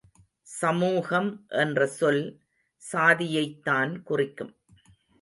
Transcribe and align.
சமூகம் 0.47 1.29
என்ற 1.49 1.87
சொல் 1.87 2.23
சாதியைத்தான் 2.83 3.93
குறிக்கும். 4.03 4.53